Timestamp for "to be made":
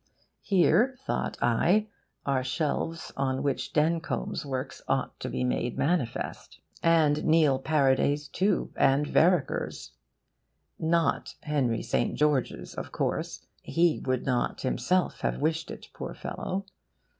5.19-5.77